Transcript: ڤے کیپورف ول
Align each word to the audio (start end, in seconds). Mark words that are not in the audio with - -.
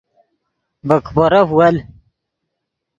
ڤے 0.87 0.95
کیپورف 1.05 1.49
ول 1.57 1.75